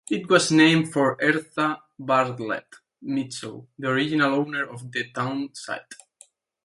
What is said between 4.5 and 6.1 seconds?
of the town site.